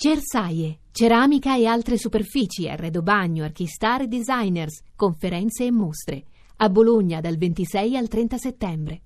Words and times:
Cersaie, 0.00 0.78
ceramica 0.92 1.56
e 1.56 1.66
altre 1.66 1.98
superfici, 1.98 2.68
arredo 2.68 3.02
bagno, 3.02 3.42
archistar 3.42 4.02
e 4.02 4.06
designers, 4.06 4.80
conferenze 4.94 5.64
e 5.64 5.72
mostre. 5.72 6.22
A 6.58 6.68
Bologna 6.68 7.20
dal 7.20 7.36
26 7.36 7.96
al 7.96 8.06
30 8.06 8.36
settembre. 8.38 9.00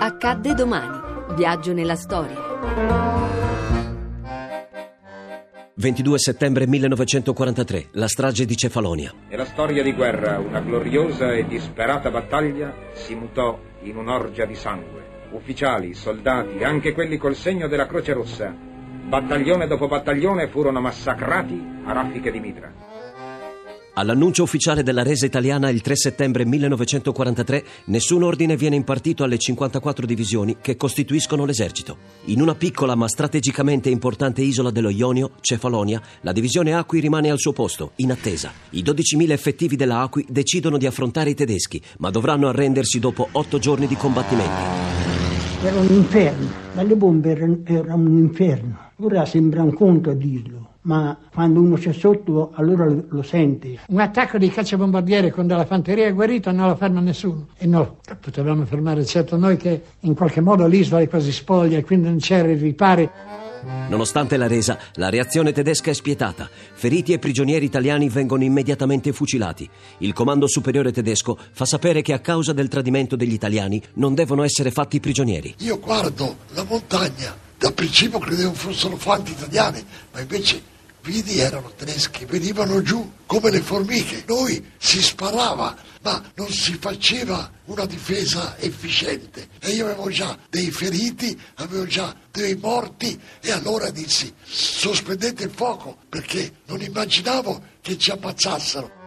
Accadde 0.00 0.54
domani. 0.54 1.36
Viaggio 1.36 1.72
nella 1.72 1.94
storia. 1.94 2.34
22 5.74 6.18
settembre 6.18 6.66
1943, 6.66 7.90
la 7.92 8.08
strage 8.08 8.46
di 8.46 8.56
Cefalonia. 8.56 9.14
E 9.28 9.36
la 9.36 9.44
storia 9.44 9.84
di 9.84 9.92
guerra, 9.92 10.40
una 10.40 10.58
gloriosa 10.58 11.32
e 11.34 11.46
disperata 11.46 12.10
battaglia, 12.10 12.74
si 12.94 13.14
mutò 13.14 13.56
in 13.82 13.96
un'orgia 13.96 14.44
di 14.44 14.56
sangue. 14.56 15.15
Ufficiali, 15.36 15.92
soldati, 15.92 16.64
anche 16.64 16.92
quelli 16.92 17.18
col 17.18 17.36
segno 17.36 17.68
della 17.68 17.86
Croce 17.86 18.14
Rossa, 18.14 18.52
battaglione 18.52 19.66
dopo 19.66 19.86
battaglione 19.86 20.48
furono 20.48 20.80
massacrati 20.80 21.62
a 21.84 21.92
raffiche 21.92 22.32
di 22.32 22.40
mitra. 22.40 22.72
All'annuncio 23.98 24.42
ufficiale 24.42 24.82
della 24.82 25.02
resa 25.02 25.24
italiana 25.24 25.70
il 25.70 25.80
3 25.80 25.96
settembre 25.96 26.44
1943, 26.44 27.64
nessun 27.86 28.22
ordine 28.24 28.56
viene 28.56 28.76
impartito 28.76 29.24
alle 29.24 29.38
54 29.38 30.04
divisioni 30.04 30.56
che 30.60 30.76
costituiscono 30.76 31.46
l'esercito. 31.46 31.96
In 32.26 32.42
una 32.42 32.54
piccola 32.54 32.94
ma 32.94 33.08
strategicamente 33.08 33.88
importante 33.88 34.42
isola 34.42 34.70
dello 34.70 34.90
Ionio, 34.90 35.32
Cefalonia, 35.40 36.00
la 36.22 36.32
divisione 36.32 36.74
Acqui 36.74 37.00
rimane 37.00 37.30
al 37.30 37.38
suo 37.38 37.52
posto, 37.52 37.92
in 37.96 38.10
attesa. 38.10 38.52
I 38.70 38.82
12.000 38.82 39.30
effettivi 39.30 39.76
della 39.76 40.00
Acqui 40.00 40.26
decidono 40.28 40.76
di 40.76 40.86
affrontare 40.86 41.30
i 41.30 41.34
tedeschi, 41.34 41.80
ma 41.98 42.10
dovranno 42.10 42.48
arrendersi 42.48 42.98
dopo 42.98 43.28
otto 43.32 43.58
giorni 43.58 43.86
di 43.86 43.96
combattimenti. 43.96 44.85
Era 45.66 45.80
un 45.80 45.88
inferno, 45.90 46.46
dalle 46.74 46.94
bombe 46.94 47.30
erano, 47.30 47.58
era 47.64 47.94
un 47.94 48.16
inferno. 48.18 48.78
Ora 48.98 49.24
sembra 49.26 49.64
un 49.64 49.74
conto 49.74 50.10
a 50.10 50.14
dirlo, 50.14 50.74
ma 50.82 51.18
quando 51.34 51.60
uno 51.60 51.74
c'è 51.74 51.92
sotto 51.92 52.52
allora 52.54 52.84
lo, 52.84 53.04
lo 53.08 53.22
sente. 53.22 53.80
Un 53.88 53.98
attacco 53.98 54.38
di 54.38 54.48
cacciabombardiere 54.48 55.32
con 55.32 55.48
della 55.48 55.64
fanteria 55.64 56.12
guarita 56.12 56.52
non 56.52 56.68
lo 56.68 56.76
ferma 56.76 57.00
nessuno. 57.00 57.48
E 57.58 57.66
no, 57.66 57.96
potevamo 58.20 58.64
fermare 58.64 59.04
certo 59.04 59.36
noi 59.36 59.56
che 59.56 59.82
in 60.02 60.14
qualche 60.14 60.40
modo 60.40 60.68
l'isola 60.68 61.00
è 61.00 61.08
quasi 61.08 61.32
spoglia 61.32 61.78
e 61.78 61.84
quindi 61.84 62.06
non 62.06 62.18
c'era 62.18 62.48
i 62.48 62.54
ripari. 62.54 63.10
Nonostante 63.88 64.36
la 64.36 64.46
resa, 64.46 64.78
la 64.94 65.08
reazione 65.08 65.52
tedesca 65.52 65.90
è 65.90 65.94
spietata. 65.94 66.48
Feriti 66.74 67.12
e 67.12 67.18
prigionieri 67.18 67.64
italiani 67.64 68.08
vengono 68.08 68.44
immediatamente 68.44 69.12
fucilati. 69.12 69.68
Il 69.98 70.12
comando 70.12 70.46
superiore 70.46 70.92
tedesco 70.92 71.36
fa 71.52 71.64
sapere 71.64 72.02
che 72.02 72.12
a 72.12 72.20
causa 72.20 72.52
del 72.52 72.68
tradimento 72.68 73.16
degli 73.16 73.32
italiani 73.32 73.82
non 73.94 74.14
devono 74.14 74.44
essere 74.44 74.70
fatti 74.70 75.00
prigionieri. 75.00 75.54
Io 75.58 75.78
guardo 75.78 76.36
la 76.54 76.64
montagna, 76.64 77.36
da 77.58 77.72
principio 77.72 78.18
credevo 78.18 78.52
fossero 78.54 78.96
fatti 78.96 79.32
italiani, 79.32 79.84
ma 80.12 80.20
invece 80.20 80.74
vidi 81.06 81.38
erano 81.38 81.70
tedeschi, 81.76 82.24
venivano 82.24 82.82
giù 82.82 83.12
come 83.26 83.50
le 83.50 83.60
formiche. 83.60 84.24
Noi 84.26 84.62
si 84.76 85.00
sparava, 85.00 85.76
ma 86.02 86.22
non 86.34 86.50
si 86.50 86.76
faceva 86.78 87.48
una 87.66 87.86
difesa 87.86 88.58
efficiente. 88.58 89.48
E 89.60 89.70
io 89.70 89.86
avevo 89.86 90.10
già 90.10 90.36
dei 90.50 90.70
feriti, 90.72 91.38
avevo 91.56 91.86
già 91.86 92.14
dei 92.32 92.56
morti 92.56 93.18
e 93.40 93.52
allora 93.52 93.90
dissi 93.90 94.32
sospendete 94.44 95.44
il 95.44 95.52
fuoco 95.54 95.96
perché 96.08 96.56
non 96.66 96.82
immaginavo 96.82 97.62
che 97.80 97.96
ci 97.96 98.10
ammazzassero. 98.10 99.04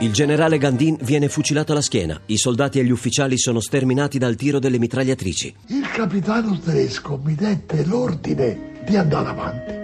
Il 0.00 0.12
generale 0.12 0.58
Gandin 0.58 0.96
viene 1.02 1.28
fucilato 1.28 1.72
alla 1.72 1.82
schiena. 1.82 2.20
I 2.26 2.36
soldati 2.36 2.80
e 2.80 2.84
gli 2.84 2.90
ufficiali 2.90 3.38
sono 3.38 3.60
sterminati 3.60 4.18
dal 4.18 4.34
tiro 4.34 4.58
delle 4.58 4.78
mitragliatrici. 4.78 5.54
Il 5.66 5.88
capitano 5.92 6.58
tedesco 6.58 7.20
mi 7.22 7.34
dette 7.34 7.84
l'ordine 7.84 8.80
di 8.84 8.96
andare 8.96 9.28
avanti 9.28 9.81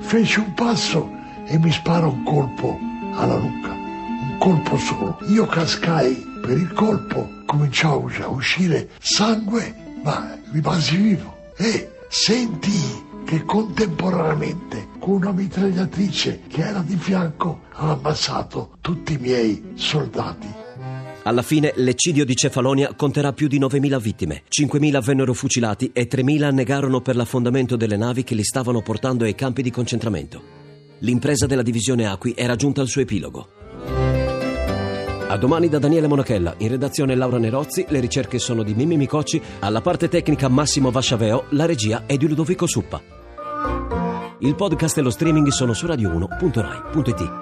fece 0.00 0.40
un 0.40 0.52
passo 0.54 1.08
e 1.46 1.58
mi 1.58 1.70
spara 1.70 2.06
un 2.06 2.22
colpo 2.22 2.78
alla 3.14 3.36
nuca, 3.36 3.70
un 3.70 4.36
colpo 4.38 4.76
solo. 4.76 5.18
Io 5.28 5.46
cascai 5.46 6.14
per 6.42 6.56
il 6.56 6.72
colpo, 6.72 7.28
cominciò 7.46 7.92
a 7.92 8.28
uscire 8.28 8.90
sangue, 9.00 9.74
ma 10.02 10.36
rimasi 10.52 10.96
vivo 10.96 11.36
e 11.56 11.90
sentii 12.08 13.08
che 13.24 13.44
contemporaneamente 13.44 14.88
con 14.98 15.14
una 15.14 15.32
mitragliatrice 15.32 16.42
che 16.48 16.62
era 16.62 16.80
di 16.80 16.96
fianco 16.96 17.60
ha 17.74 17.90
ammazzato 17.90 18.76
tutti 18.80 19.12
i 19.12 19.18
miei 19.18 19.72
soldati. 19.74 20.59
Alla 21.22 21.42
fine 21.42 21.72
l'eccidio 21.76 22.24
di 22.24 22.34
Cefalonia 22.34 22.94
conterà 22.94 23.32
più 23.32 23.46
di 23.46 23.60
9.000 23.60 24.00
vittime. 24.00 24.42
5.000 24.48 25.02
vennero 25.02 25.34
fucilati 25.34 25.90
e 25.92 26.08
3.000 26.10 26.44
annegarono 26.44 27.02
per 27.02 27.16
l'affondamento 27.16 27.76
delle 27.76 27.96
navi 27.96 28.24
che 28.24 28.34
li 28.34 28.44
stavano 28.44 28.80
portando 28.80 29.24
ai 29.24 29.34
campi 29.34 29.62
di 29.62 29.70
concentramento. 29.70 30.42
L'impresa 31.00 31.46
della 31.46 31.62
divisione 31.62 32.06
Acqui 32.06 32.34
era 32.36 32.56
giunta 32.56 32.80
al 32.80 32.88
suo 32.88 33.02
epilogo. 33.02 33.48
A 35.28 35.36
domani 35.36 35.68
da 35.68 35.78
Daniele 35.78 36.08
Monachella, 36.08 36.54
in 36.58 36.68
redazione 36.68 37.14
Laura 37.14 37.38
Nerozzi, 37.38 37.84
le 37.88 38.00
ricerche 38.00 38.38
sono 38.38 38.62
di 38.62 38.74
Mimmi 38.74 38.96
Micocci, 38.96 39.40
alla 39.60 39.80
parte 39.80 40.08
tecnica 40.08 40.48
Massimo 40.48 40.90
Vasciaveo, 40.90 41.44
la 41.50 41.66
regia 41.66 42.04
è 42.06 42.16
di 42.16 42.26
Ludovico 42.26 42.66
Suppa. 42.66 43.00
Il 44.40 44.54
podcast 44.56 44.98
e 44.98 45.02
lo 45.02 45.10
streaming 45.10 45.46
sono 45.48 45.74
su 45.74 45.86
radio1.rai.it. 45.86 47.39